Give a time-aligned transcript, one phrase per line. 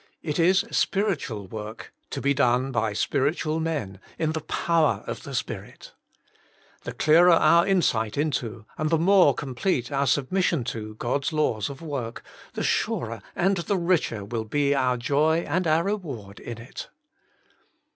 [0.23, 5.35] It is spiritual work, to be done by spiritual men, in the power of the
[5.35, 5.93] Spirit.
[6.85, 11.31] The clearer our in sight into, and the more complete our sub mission to, God's
[11.31, 16.39] laws of work, the surer and the richer will be our joy and our reward
[16.39, 16.89] in it.